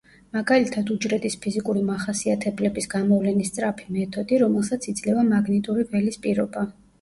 [0.35, 6.67] მაგალითად, უჯრედის ფიზიკური მახასიათებლების გამოვლენის სწრაფი მეთოდი, რომელსაც იძლევა მაგნიტური ველის პირობა.